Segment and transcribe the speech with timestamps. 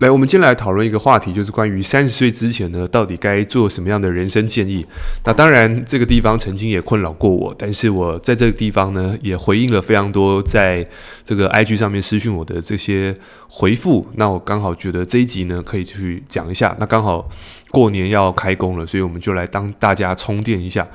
[0.00, 4.86] 来，我们今天来讨论一个话题，就是关于三十岁之前呢，到底该做什么样的人生建议。
[5.26, 10.88] 那当然，这个地方曾经也困扰过我，但是我在这个地方呢，也回应了非常多在
[11.22, 13.14] 这个 IG 上面私讯我的这些
[13.46, 14.06] 回复。
[14.14, 16.74] 那我刚好觉得这一集呢，可以去讲一下。
[16.80, 17.28] 那刚好
[17.68, 20.88] 过年要开工了，所以我们就来当大家充电一下。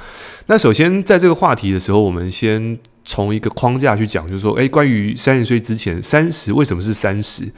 [0.47, 2.79] 那首先在这个话题的时候，我们先。
[3.05, 7.49] 从一个框架去讲，就是说，诶，关于三十岁之前，三十为什么是三十？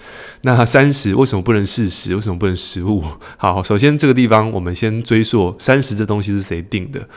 [0.41, 2.13] 那三十为什么不能四十？
[2.13, 3.01] 为什么不能十五？
[3.37, 7.07] 好，首先这个地方我们先追溯三十这东西是谁定的？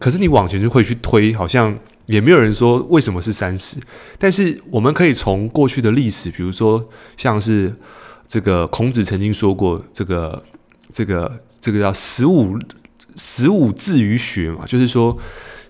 [0.00, 3.78] 可是你往前就会去推，好像也没有人说为什么是三十。
[4.18, 6.84] 但是我们可以从过去的历史，比如说
[7.16, 7.72] 像是
[8.26, 10.42] 这个孔子曾经说过，这个
[10.90, 12.58] 这个这个叫十五
[13.14, 15.16] 十五志于学嘛，就是说。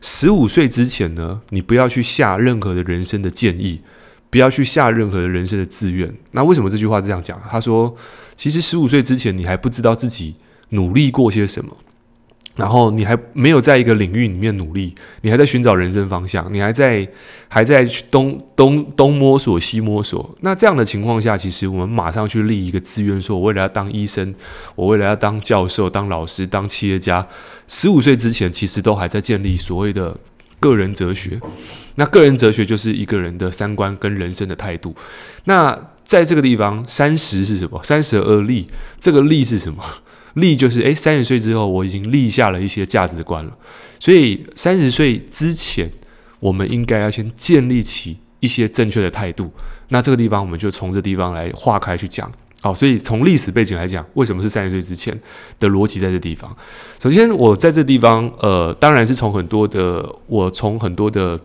[0.01, 3.81] 十五岁之前呢，你不要去下任何的人生的建议，
[4.31, 6.15] 不要去下任何的人生的志愿。
[6.33, 7.41] 那为什么这句话这样讲？
[7.51, 7.95] 他说，
[8.37, 10.37] 其实十五岁之前，你还不知道自己
[10.71, 11.77] 努力过些什么。
[12.59, 14.93] 然后你还没有在一个领域里面努力，
[15.23, 17.09] 你还在寻找人生方向，你还在
[17.47, 20.35] 还在东东东摸索西摸索。
[20.41, 24.35] 那这样的情况下，其实我们马上去立一个志愿，说我为了要当医生，
[24.75, 27.25] 我为了要当教授、当老师、当企业家。
[27.69, 30.17] 十五岁之前，其实都还在建立所谓的
[30.59, 31.41] 个人哲学。
[31.95, 34.97] 那个人哲学就是一个人的三观跟人生的态度。
[35.45, 37.81] 那在这个地方，三十是什么？
[37.85, 38.67] 三十而立，
[38.99, 39.85] 这个立是什么？
[40.41, 43.57] 立就是诶，三十岁之后我已经立下了一些价值观了，
[43.99, 45.91] 所以三十岁之前，
[46.41, 49.51] 我们应该要先建立起一些正确的态度。
[49.89, 52.31] 那这个地方我们就从这地方来划开去讲。
[52.61, 55.19] 好，所以从历史背景来讲，为什么是三十岁之前
[55.61, 56.57] 的逻辑在这地方？
[57.03, 61.39] 首先，我在这地方，呃，当然是从很多的，我从很多的。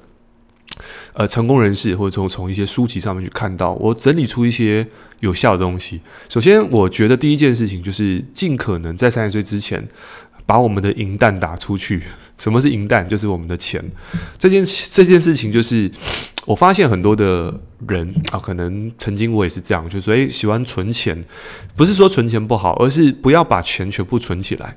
[1.14, 4.86] 呃，成功人士或者从从一些书籍上面去看到，我整理出一些
[5.20, 6.02] 有效的东西。
[6.30, 9.88] 首先，我觉得第一件事情就是尽可能在三十岁之前
[10.46, 12.02] 把我们的银弹打出去。
[12.38, 13.08] 什么是银弹？
[13.08, 13.82] 就是我们的钱。
[14.38, 15.90] 这件这件事情就是
[16.46, 17.54] 我发现很多的
[17.88, 21.24] 人啊，可能曾经我也是这样，就是说，诶，喜欢存钱，
[21.76, 24.76] 不是说存钱不好，而是不要把钱全部存起来。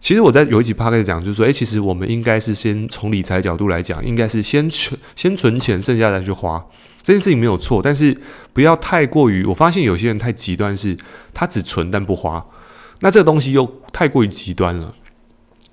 [0.00, 6.64] 其实我在有一集 p o d 讲，就是说，诶，其实我们应该是先从理财角度来讲，应该是先存先存钱，剩下再去花。
[7.02, 8.16] 这件事情没有错，但是
[8.52, 9.44] 不要太过于。
[9.44, 10.96] 我发现有些人太极端，是
[11.34, 12.44] 他只存但不花，
[13.00, 14.94] 那这个东西又太过于极端了。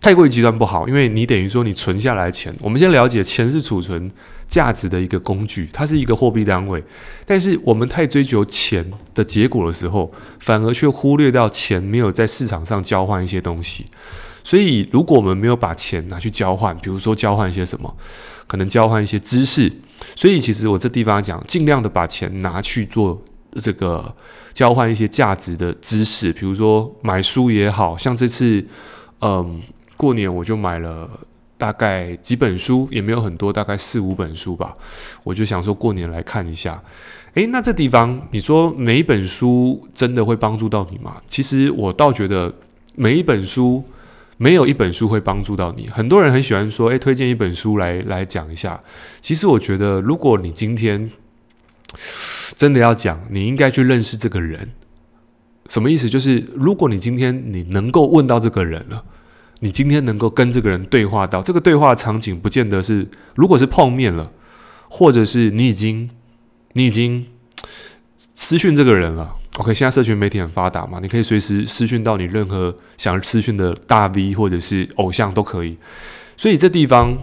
[0.02, 4.10] 太过于极端不好，因为你等于说你存下来钱，我们先了解钱是储存
[4.50, 6.84] 价值的一个工具，它是一个货币单位。
[7.26, 8.84] 但是我们太追求钱
[9.14, 13.86] 的结果的时候，反而却忽略掉钱没有在市场上交换一些东西。
[14.44, 17.96] 所以如果我们没有把钱拿去交换，比如说交换一些什么，
[18.48, 19.72] 可能交换一些知识。
[20.16, 23.22] 所以其实我这地方讲，尽量的把钱拿去做
[23.60, 24.14] 这个
[24.52, 28.66] 交换一些价值的知识，比如说买书也好，像这次，
[29.22, 29.62] 嗯。
[30.00, 31.10] 过年我就买了
[31.60, 34.78] 大概几本书，也没有很多，大概四五本书吧。
[35.26, 36.82] 我就想说过年来看一下。
[37.34, 41.18] 诶，那这地方你说每一本书真的会帮助到你吗？
[41.26, 42.56] 其实我倒觉得
[42.96, 43.84] 每一本书
[44.38, 45.90] 没有一本书会帮助到你。
[45.90, 48.82] 很多人很喜欢说，诶，推荐一本书来来讲一下。
[49.20, 51.12] 其实我觉得，如果你今天
[52.56, 54.72] 真的要讲，你应该去认识这个人。
[55.68, 56.10] 什么意思？
[56.10, 59.04] 就是如果你今天你能够问到这个人了。
[59.60, 64.32] 你今天能够跟这个人对话到这个对话场景，不见得是，如果是碰面了，
[64.90, 66.10] 或者是你已经
[66.74, 67.26] 你已经
[68.16, 69.36] 私讯这个人了。
[69.58, 75.78] OK，现在社群媒体很发达嘛，你可以随时私讯到你任何想私讯的大 V 或者是偶像都可以。
[76.38, 77.18] 所以这地方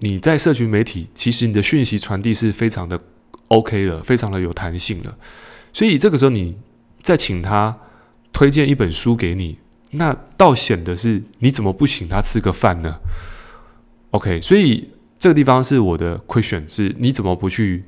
[0.00, 3.00] 你在社群媒体，其实你的讯息传递是非常的
[3.48, 5.16] OK 的，非常的有弹性的。
[5.72, 6.58] 所以这个时候你
[7.00, 7.78] 再请他
[8.34, 9.56] 推荐一本书给你。
[9.92, 13.00] 那倒显得是，你怎么不请他吃个饭呢
[14.10, 17.84] ？OK，所以这个地方是我的 question，是你怎么不去？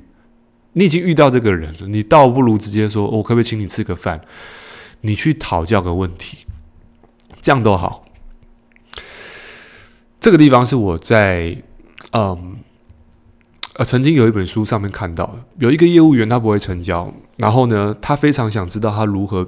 [0.73, 4.21] 你已经遇到这个人了，你倒不如直接说，我可不可以请你吃个饭？
[5.01, 6.39] 你去讨教个问题，
[7.39, 8.05] 这样都好。
[10.19, 11.55] 这个地方是我在
[12.13, 12.55] 嗯
[13.75, 19.47] 呃曾经有一本书上面看到的，有一个业务员他不会成交，然后呢，他非常想知道他如何。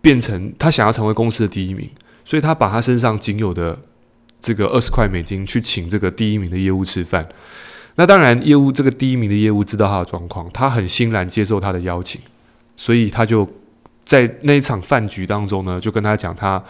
[0.00, 1.90] 变成他想要成为公司的第一名，
[2.24, 3.78] 所以他把他身上仅有的
[4.40, 7.28] 这个二十块美金去请这个第一名的业务吃饭。
[7.96, 12.20] 那当然，业务这个第一名的业务知道他的状况，他很欣然接受他的邀请，
[12.76, 13.46] 所以他就
[14.04, 16.62] 在那一场饭局当中呢，就跟他讲他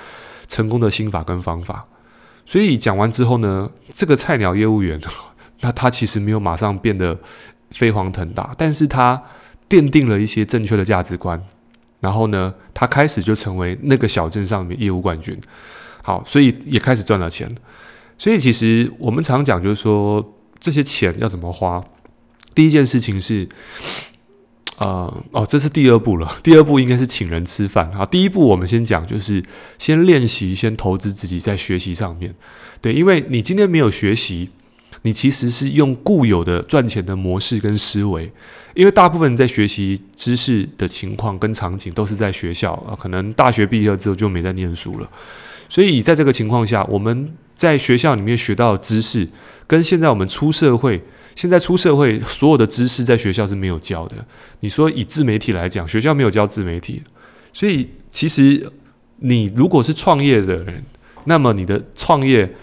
[0.49, 1.87] 成功的心法跟方法。
[2.45, 5.01] 所以讲完之后呢，这个菜鸟业务员，
[5.61, 7.17] 那他其实没有马上变得
[7.71, 9.23] 飞黄腾达，但是他
[9.69, 11.41] 奠定了一些正确的价值观。
[12.01, 15.39] 然后呢，他开始就成为那个小镇上面业务冠军。
[16.03, 17.49] 好，所以也开始赚了钱。
[18.19, 21.83] 所以其实我们常讲，就是说这些钱要怎么花。
[22.55, 23.49] 第一件事情是，
[24.79, 26.37] 呃，哦，这是第二步了。
[26.43, 27.93] 第二步应该是请人吃饭。
[27.93, 29.43] 好，第一步我们先讲，就是
[29.79, 32.35] 先练习，先投资自己在学习上面。
[32.81, 34.51] 对，因为你今天没有学习，
[35.03, 38.31] 你其实是用固有的赚钱的模式跟思维。
[38.75, 45.11] 因为大部分人在学习知识的情况跟场景都是在学校啊，可能大学毕业之后就没再念书了。
[45.69, 49.27] 所以在这个情况下，我们在学校里面学到的知识，
[49.67, 51.03] 跟现在我们出社会，
[51.35, 54.25] 现在出社会所有的知识在学校是没有教的。
[54.61, 57.03] 你说以自媒体来讲，学校没有教自媒体，
[57.53, 58.71] 所以其实
[59.17, 60.85] 你如果是创业的人，
[61.25, 62.55] 那么你的创业。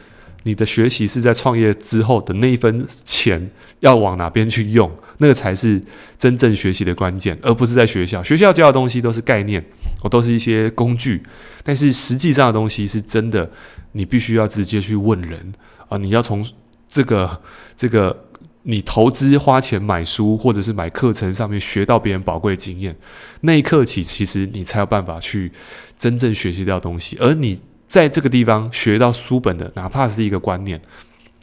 [0.47, 3.51] 你的学习是在创业之后的那一分钱
[3.81, 5.81] 要往哪边去用，那个才是
[6.17, 8.23] 真正学习的关键，而不是在学校。
[8.23, 9.61] 学校教的东西都是概念，
[10.01, 11.21] 哦，都是一些工具，
[11.65, 13.51] 但是实际上的东西是真的，
[13.91, 15.53] 你必须要直接去问人
[15.89, 15.97] 啊！
[15.97, 16.45] 你要从
[16.87, 17.41] 这个
[17.75, 18.29] 这个
[18.63, 22.95] 你投资花钱买书或者是买课程上面学到别人宝贵经验，
[23.41, 25.51] 那一刻起，其实你才有办法去
[25.97, 27.59] 真正学习到东西，而你。
[27.87, 30.81] 在这个地方学到书本的，哪怕是一个观念，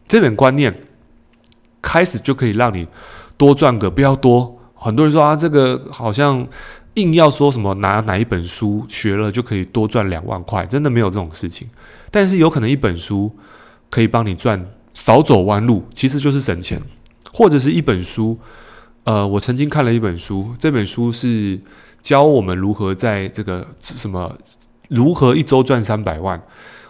[0.07, 0.83] 这本观念
[1.81, 2.87] 开始就可以让你
[3.37, 4.61] 多赚个不要多。
[4.75, 6.47] 很多人说啊，这个好像
[6.95, 11.67] 硬要说什么拿哪一本书学了就可以多赚两万块，真的没有这种事情。
[12.11, 13.35] 但是有可能一本书
[13.89, 16.79] 可以帮你赚少走弯路，其实就是省钱，
[17.33, 18.39] 或者是一本书。
[19.05, 21.59] 呃，我曾经看了一本书，这本书是
[22.03, 24.37] 教我们如何在这个什么。
[24.89, 26.43] 如何一周赚三百万？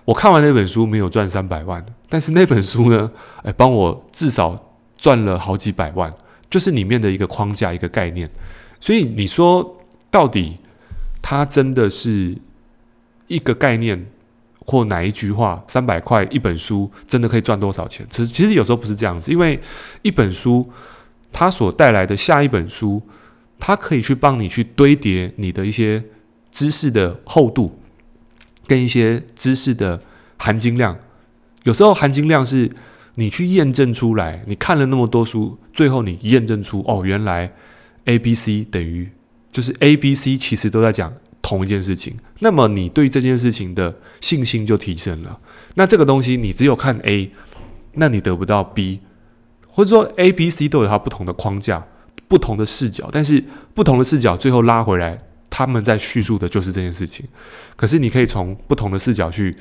[0.06, 3.10] 我看完那本书没有赚三百万，但是那本书呢，
[3.42, 6.12] 哎，帮我至少赚了好几百万，
[6.50, 8.28] 就是里面的一个框架、一个概念。
[8.78, 9.78] 所以你说
[10.10, 10.58] 到底，
[11.22, 12.36] 它真的是
[13.28, 14.06] 一个概念
[14.66, 15.64] 或哪一句话？
[15.66, 18.06] 三百块一本书真的可以赚多少钱？
[18.10, 19.58] 其实其实有时候不是这样子，因为
[20.02, 20.70] 一本书
[21.32, 23.00] 它所带来的下一本书，
[23.58, 26.04] 它可以去帮你去堆叠你的一些
[26.50, 27.80] 知识的厚度。
[28.66, 30.00] 跟一些知识的
[30.38, 30.96] 含金量，
[31.64, 32.70] 有时候含金量是
[33.14, 37.52] 你去验证出来，你看了那么多书，最后你验证出哦，原来
[38.06, 39.10] A、B、C 等于
[39.52, 45.38] 就是 A、B、C 其实都在讲同一件事情，那么你对这件事情的信心就提升了。
[45.74, 47.30] 那这个东西你只有看 A，
[47.94, 49.00] 那你得不到 B，
[49.68, 51.86] 或者说 A、B、C 都有它不同的框架、
[52.26, 53.44] 不同的视角，但是
[53.74, 55.18] 不同的视角最后拉回来。
[55.56, 57.24] 他们在叙述的就是这件事情，
[57.76, 59.56] 可是你可以从不同的视角去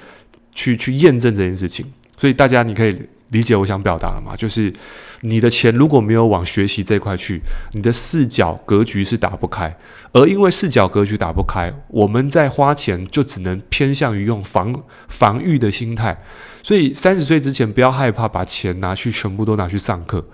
[0.55, 1.85] 去去验证这件事情，
[2.17, 2.99] 所以大家你可以
[3.29, 4.35] 理解我想表达了吗？
[4.35, 4.73] 就是
[5.21, 7.39] 你的钱如果没有往学习这块去，
[7.73, 9.77] 你的视角格局是打不开，
[10.13, 14.73] 而因为视角格局打不开，我们在花钱就只能偏向于用防
[15.07, 16.17] 防御的心态，
[16.63, 20.25] 所以三十岁之前不要害怕把钱拿去全部都拿去上课，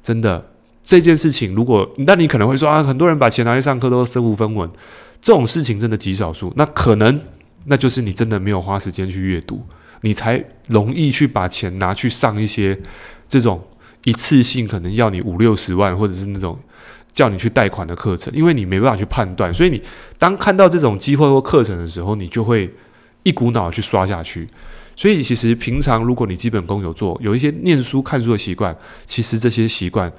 [0.00, 0.49] 真的。
[0.90, 4.68] 这件事情，如果那你可能会说啊，很多人把钱拿去上课都身无分文，
[5.22, 6.52] 这种事情真的极少数。
[6.56, 7.20] 那可能
[7.66, 9.64] 那就是你真的没有花时间去阅读，
[10.00, 12.76] 你才容易去把钱拿去上一些
[13.28, 13.62] 这种
[14.02, 16.58] 一次性可能要你五六十万，或者是那种
[17.12, 19.54] 叫你去贷款的课程，因为你没办法去判断。
[19.54, 19.80] 所以你
[20.18, 22.68] 当看到这种机会或课程的时候，你就会
[23.22, 24.44] 一股脑去刷下去。
[24.96, 30.12] 所以其实平常如果你基本功有做，有一些念书看书的习惯，其实这些习惯。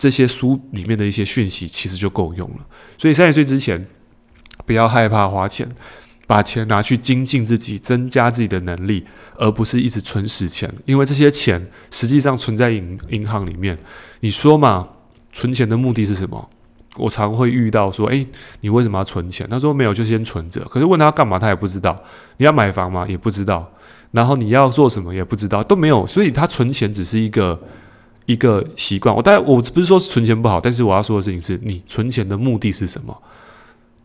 [0.00, 2.66] 这些书里面的一些讯息其实就够用了，
[2.96, 3.86] 所以三十岁之前
[4.64, 5.68] 不要害怕花钱，
[6.26, 9.04] 把钱拿去精进自己，增加自己的能力，
[9.36, 10.72] 而不是一直存死钱。
[10.86, 13.76] 因为这些钱实际上存在银银行里面。
[14.20, 14.88] 你说嘛，
[15.34, 16.48] 存钱的目的是什么？
[16.96, 18.26] 我常会遇到说，诶，
[18.62, 19.46] 你为什么要存钱？
[19.50, 20.62] 他说没有，就先存着。
[20.62, 22.02] 可是问他干嘛，他也不知道。
[22.38, 23.06] 你要买房吗？
[23.06, 23.70] 也不知道。
[24.12, 26.06] 然后你要做什么也不知道，都没有。
[26.06, 27.60] 所以他存钱只是一个。
[28.26, 33.16] 一个习惯，我当然我不是说存钱不好，但是我要说的事情是你存钱的目的是什么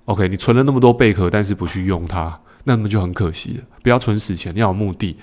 [0.06, 3.64] ？OK，你存了那么多贝壳，但是不去用它，那么就很可惜了。
[3.84, 5.18] 不要存死钱，要有目的。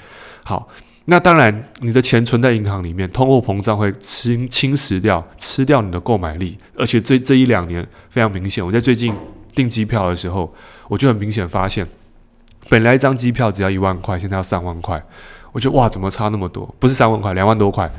[0.44, 0.68] 好，
[1.06, 8.64] 那当然你的钱存在银行里面，通货膨胀会侵侵蚀掉、吃掉你的购买力，而且这这一两年非常明显。
[8.64, 9.12] 我在最近
[9.54, 10.54] 订机票的时候，
[10.88, 11.86] 我就很明显发现，
[12.68, 15.02] 本来一张机票只要一万块，现在要三万块，
[15.50, 16.72] 我觉得哇，怎么差那么多？
[16.78, 17.90] 不是三万块，两万多块。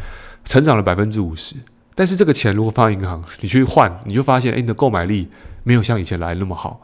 [0.46, 1.56] 成长了百分之五十，
[1.96, 5.30] 但是这个钱如果放银行， 你去换，你就发现，哎，你的购买力
[5.64, 6.82] 没有像以前来那么好。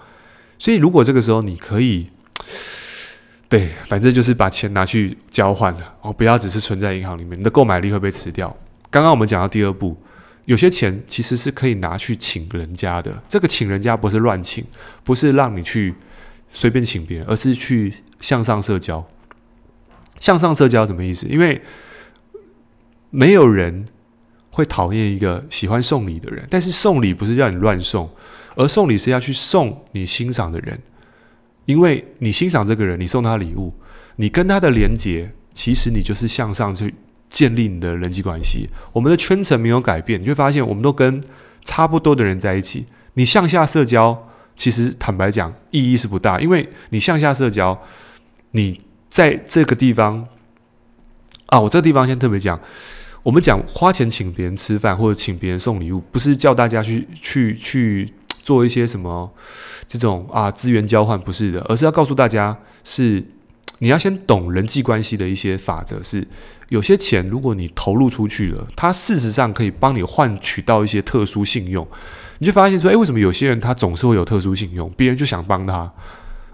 [0.57, 2.09] 所以，如果这个时候你可以，
[3.47, 8.55] 对，反正就是把钱拿去交换了，哦，不要只是存在银行里面，你的购买力会被吃掉。
[8.89, 9.97] 刚刚我们讲到第二步，
[10.45, 13.23] 有些钱其实是可以拿去请人家的。
[13.27, 14.63] 这个请人家不是乱请，
[15.03, 15.95] 不是让你去
[16.51, 19.07] 随便请别人，而是去向上社交。
[20.19, 21.25] 向上社交什么意思？
[21.27, 21.61] 因为
[23.09, 23.85] 没有人
[24.51, 28.09] 会讨厌一个喜欢送礼的人，但是送礼不是让你乱送，
[28.55, 30.79] 而送礼是要去送你欣赏的人，
[31.65, 33.73] 因为你欣赏这个人，你送他礼物，
[34.15, 36.95] 你跟他的连接，其实你就是向上去
[37.29, 38.69] 建立你的人际关系。
[38.93, 41.23] 我们的圈层没有改变，你会发现我们都跟
[41.63, 42.87] 差不多的人在一起。
[43.13, 47.81] 你向下社交，其实坦白讲意义是不大，因为你向下社交，
[48.51, 48.81] 你。
[49.09, 50.27] 在这个地方
[51.47, 52.57] 啊，我这个地方先特别讲，
[53.23, 59.29] 我们讲花钱请别人吃饭或者请别人送礼物，不是叫大家去去去做一些什么
[59.87, 63.23] 这种啊资源交换，不是的，而是要告诉大家是
[63.79, 66.27] 你要先懂人际关系的一些法则，是
[66.69, 71.87] 有些钱如果你投入出去了，它事实上可以帮你换取到一些特殊信用，
[72.37, 75.91] 你就发现说，诶，为什么有些人他总是会有特殊信用，别人就想帮他。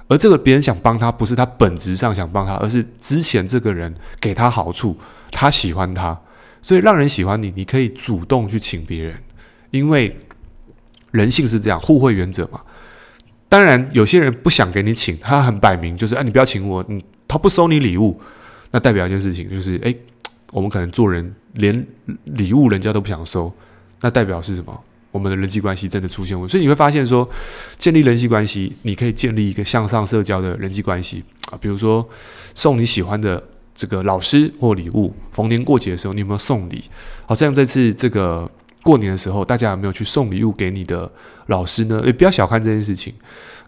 [0.08, 4.96] 而这个别人想帮他，不是他本质上想帮他，而是之前这个人给他好处，
[5.32, 6.16] 他喜欢他，
[6.66, 9.16] 所以让人喜欢你，你可以主动去请别人，
[9.70, 10.18] 因为
[11.12, 12.60] 人性是这样，互惠原则嘛。
[13.48, 18.20] 当然，有些人不想给你请，他很摆明就是，哎，你不要请我，嗯，他不收你礼物，
[18.72, 19.94] 那代表一件事情就是，哎，
[20.54, 21.86] 我们可能做人连
[22.24, 23.54] 礼物人家都不想收，
[24.02, 24.84] 那代表是什么？
[25.12, 27.30] 我们的人际关系真的出现问题，所以你会发现说，
[27.78, 31.58] 建立人际关系，你可以建立一个向上社交的人际关系啊。
[31.62, 32.10] 比如说，
[32.56, 33.42] 送你喜欢的
[33.76, 36.86] 这个老师或礼物，逢年过节的时候，你有没有送礼？
[37.26, 38.50] 好像这次这个
[38.82, 41.12] 过年的时候，大家有没有去送礼物给你的
[41.48, 42.02] 老师呢？
[42.06, 43.14] 也不要小看这件事情，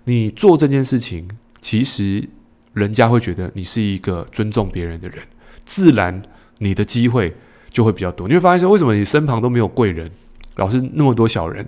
[0.05, 1.27] 你做这件事情，
[1.59, 2.27] 其实
[2.73, 5.19] 人家会觉得你是一个尊重别人的人，
[5.65, 6.23] 自然
[6.59, 7.35] 你的机会
[7.69, 8.27] 就会比较多。
[8.27, 10.09] 你会发现说，为什么你身旁都没有贵人？
[10.55, 11.67] 老是那么多小人，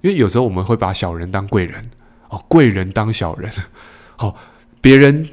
[0.00, 1.90] 因为有时候我们会把小人当贵人
[2.30, 3.52] 哦，贵人当小人。
[4.16, 4.36] 好、
[4.80, 5.28] 别人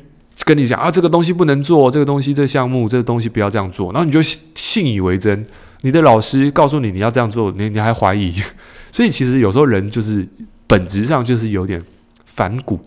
[0.49, 4.19] 跟你讲啊，这个东西不能做，这个东西这个项目这个东西不要这样做，然后你就
[4.55, 5.45] 信以为真。
[5.81, 8.33] 你的老师告诉你你要这样做，你你还怀疑。
[8.91, 10.27] 所以其实有时候人就是
[10.65, 11.79] 本质上就是有点
[12.25, 12.79] 反骨，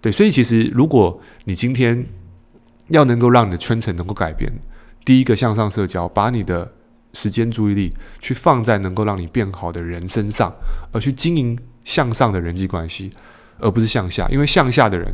[0.00, 0.10] 对。
[0.10, 2.06] 所以其实如果你今天
[2.88, 4.50] 要能够让你的圈层能够改变，
[5.04, 6.72] 第一个向上社交，把你的。
[7.12, 10.54] 时间、注意力去放在能够让你变好的人身上，
[10.92, 13.10] 而去经营向上的人际关系，
[13.58, 14.28] 而不是向下。
[14.28, 15.12] 因为向下的人，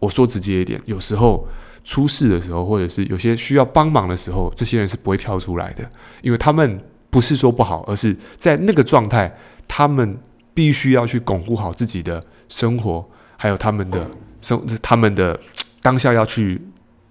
[0.00, 1.46] 我说直接一点，有时候
[1.84, 5.88] 出事的时候，或者是有些需要帮忙的时候，这些人是不会跳出来的，
[6.22, 9.36] 因为他们不是说不好，而是在那个状态，
[9.66, 10.18] 他们
[10.52, 14.10] 必须要去巩固好自己的生活，还有他们的
[14.40, 15.38] 生，他们的
[15.80, 16.60] 当下要去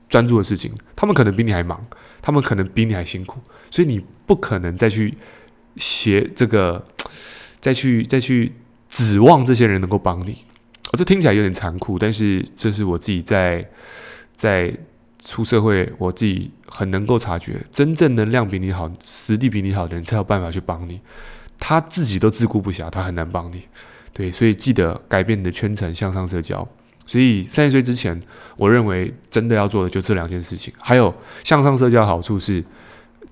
[0.10, 0.72] 专注的事情。
[0.96, 1.86] 他们可能比你还忙，
[2.22, 3.39] 他们可能比你还辛苦。
[3.72, 5.18] 所以你不可能再去
[5.77, 6.86] 写这个，
[7.60, 8.54] 再去再去
[8.88, 10.38] 指望这些人能够帮你。
[10.96, 13.68] 这听起来有点残酷，但是这是我自己在
[14.36, 14.74] 在
[15.20, 21.00] 出社会，我自己很能够察觉，真正能量比你好、实力比你好的人才有办法去帮你。
[21.60, 23.64] 他自己都自顾不暇，他很难帮你。
[24.14, 26.68] 对，所以记得改变你的圈层，向上社交。
[27.06, 28.22] 所以三十岁之前，
[28.58, 30.74] 我认为真的要做的就这两件事情。
[30.80, 32.64] 还有向上社交好处是。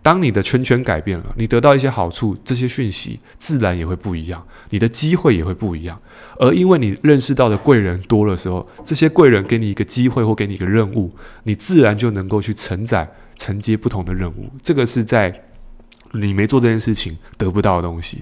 [0.04, 6.00] 当你的圈圈改变了，你得到一些好处，这些讯息自然也会不一样，你的机会也会不一样。
[6.38, 11.12] 而因为你认识到的贵人多的时候，这些贵人给你一个机会或给你一个任务，
[11.44, 14.52] 你自然就能够去承载、承接不同的任务。
[14.62, 15.46] 这个是在。
[16.16, 18.22] 你没做这件事情得不到的东西，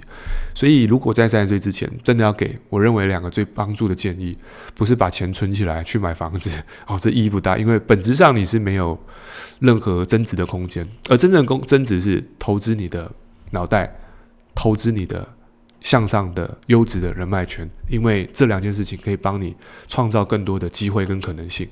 [0.54, 4.38] 所以如果在三十岁之前，真的要给我认为两个最帮助的建议，
[4.74, 6.52] 不是把钱存起来去买房子，
[6.88, 8.98] 哦，这意义不大，因为本质上你是没有
[9.62, 13.10] 任何增值的空间，而真正的增增值是投资你的
[13.52, 13.96] 脑袋，
[14.54, 15.26] 投资你的。
[15.82, 19.56] 向上的优质的人脉圈，因为这两件事情可以帮你
[19.88, 21.68] 创造更多的机会跟可能性。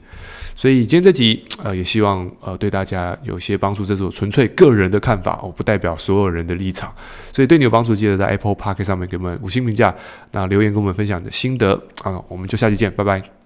[0.55, 3.85] 所以今天这集呃，也希望呃对大家有些帮助。
[3.85, 6.91] 这是我纯粹个人的看法，我不代表所有人的立场。
[7.31, 9.95] 所以对你有帮助，记得在 Apple Podcast 上面给我们五星评价，
[10.31, 13.38] 那留言跟我们分享你的心得啊，我们就下期见，拜拜。